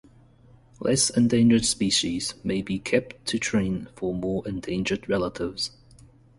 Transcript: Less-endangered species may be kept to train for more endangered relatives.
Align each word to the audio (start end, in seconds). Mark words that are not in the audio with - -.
Less-endangered 0.79 1.63
species 1.63 2.33
may 2.43 2.63
be 2.63 2.79
kept 2.79 3.23
to 3.27 3.37
train 3.37 3.87
for 3.95 4.15
more 4.15 4.41
endangered 4.47 5.07
relatives. 5.07 5.69